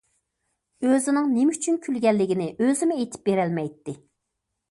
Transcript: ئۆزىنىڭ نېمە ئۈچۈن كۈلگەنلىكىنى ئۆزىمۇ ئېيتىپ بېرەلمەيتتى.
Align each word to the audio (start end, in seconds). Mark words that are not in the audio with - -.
ئۆزىنىڭ 0.87 1.27
نېمە 1.33 1.57
ئۈچۈن 1.57 1.77
كۈلگەنلىكىنى 1.83 2.47
ئۆزىمۇ 2.65 2.99
ئېيتىپ 3.01 3.29
بېرەلمەيتتى. 3.29 3.95